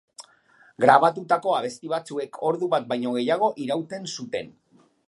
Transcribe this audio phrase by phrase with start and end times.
[0.85, 4.53] Grabatutako abesti batzuek ordu bat baino gehiago irauten zuten.